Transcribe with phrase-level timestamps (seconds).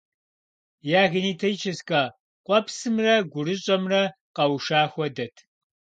[0.99, 2.01] Я генетическэ
[2.45, 4.01] къуэпсымрэ гурыщӏэмрэ
[4.35, 5.35] къэуша хуэдэт.